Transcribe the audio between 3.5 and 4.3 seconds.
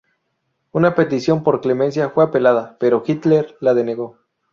la denegó.